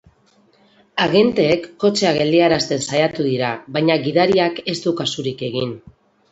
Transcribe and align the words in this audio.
Agenteek 1.05 1.67
kotxea 1.83 2.15
geldiarazten 2.17 2.83
saiatu 2.87 3.29
dira 3.29 3.53
baina 3.79 4.01
gidariak 4.09 4.61
ez 4.77 4.79
du 4.89 4.99
kasurik 5.05 5.49
egin. 5.53 5.81